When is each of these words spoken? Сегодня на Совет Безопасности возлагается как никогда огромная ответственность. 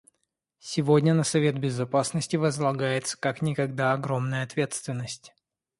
Сегодня 0.57 1.13
на 1.13 1.23
Совет 1.23 1.59
Безопасности 1.59 2.35
возлагается 2.35 3.19
как 3.19 3.43
никогда 3.43 3.93
огромная 3.93 4.41
ответственность. 4.43 5.31